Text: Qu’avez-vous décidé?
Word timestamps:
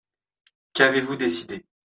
Qu’avez-vous 0.73 1.15
décidé? 1.15 1.63